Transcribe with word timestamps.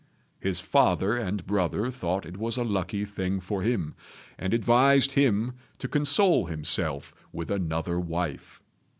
His 0.39 0.59
father 0.59 1.15
and 1.15 1.45
brother 1.45 1.91
thought 1.91 2.25
it 2.25 2.37
was 2.37 2.57
a 2.57 2.63
lucky 2.63 3.05
thing 3.05 3.39
for 3.39 3.61
him, 3.61 3.93
and 4.35 4.51
advised 4.51 5.11
him 5.11 5.53
to 5.77 5.87
console 5.87 6.47
himself 6.47 7.13
with 7.31 7.51
another 7.51 7.99
wife. 7.99 8.63